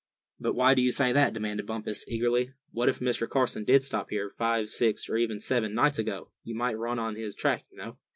"But 0.39 0.55
why 0.55 0.73
do 0.73 0.81
you 0.81 0.89
say 0.89 1.11
that?" 1.13 1.31
demanded 1.31 1.67
Bumpus, 1.67 2.07
eagerly. 2.07 2.53
"What 2.71 2.89
if 2.89 2.97
Mr. 2.97 3.29
Carson 3.29 3.65
did 3.65 3.83
stop 3.83 4.09
here 4.09 4.31
five, 4.31 4.69
six 4.69 5.07
or 5.07 5.15
even 5.15 5.39
seven 5.39 5.75
nights 5.75 5.99
ago; 5.99 6.31
you 6.43 6.55
might 6.55 6.73
run 6.75 6.97
on 6.97 7.13
his 7.15 7.35
track, 7.35 7.65
you 7.69 7.77
know." 7.77 7.99